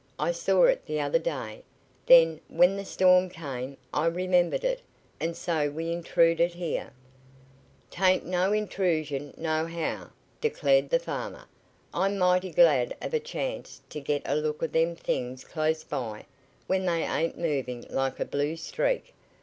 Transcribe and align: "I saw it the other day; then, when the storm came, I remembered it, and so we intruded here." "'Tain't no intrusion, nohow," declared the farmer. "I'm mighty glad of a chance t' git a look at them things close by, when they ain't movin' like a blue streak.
"I 0.17 0.31
saw 0.31 0.63
it 0.63 0.87
the 0.87 0.99
other 0.99 1.19
day; 1.19 1.61
then, 2.07 2.41
when 2.47 2.75
the 2.75 2.85
storm 2.85 3.29
came, 3.29 3.77
I 3.93 4.07
remembered 4.07 4.63
it, 4.63 4.81
and 5.19 5.37
so 5.37 5.69
we 5.69 5.91
intruded 5.91 6.55
here." 6.55 6.89
"'Tain't 7.91 8.25
no 8.25 8.51
intrusion, 8.51 9.31
nohow," 9.37 10.09
declared 10.41 10.89
the 10.89 10.97
farmer. 10.97 11.45
"I'm 11.93 12.17
mighty 12.17 12.49
glad 12.49 12.95
of 12.99 13.13
a 13.13 13.19
chance 13.19 13.83
t' 13.89 14.01
git 14.01 14.23
a 14.25 14.35
look 14.35 14.63
at 14.63 14.73
them 14.73 14.95
things 14.95 15.43
close 15.43 15.83
by, 15.83 16.25
when 16.65 16.87
they 16.87 17.03
ain't 17.03 17.37
movin' 17.37 17.85
like 17.91 18.19
a 18.19 18.25
blue 18.25 18.55
streak. 18.55 19.13